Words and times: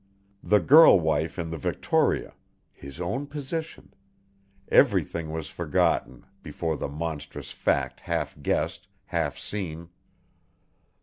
The 0.41 0.59
girl 0.59 0.99
wife 0.99 1.37
in 1.37 1.51
the 1.51 1.59
Victoria, 1.59 2.33
his 2.71 2.99
own 2.99 3.27
position 3.27 3.93
everything 4.67 5.29
was 5.29 5.47
forgotten, 5.47 6.25
before 6.41 6.75
the 6.75 6.89
monstrous 6.89 7.51
fact 7.51 7.99
half 7.99 8.35
guessed, 8.41 8.87
half 9.05 9.37
seen. 9.37 9.89